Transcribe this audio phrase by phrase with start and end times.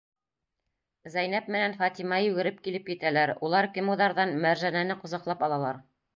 [1.15, 5.85] Зәйнәп менән Фатима йүгереп килеп етәләр, улар кемуҙарҙан Мәржәнәне ҡосаҡлап алалар.